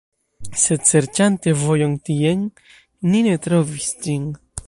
Sed 0.61 0.87
serĉante 0.91 1.53
vojon 1.65 1.93
tien, 2.09 2.41
ni 3.13 3.23
ne 3.29 3.37
trovis 3.47 3.95
ĝin. 4.07 4.29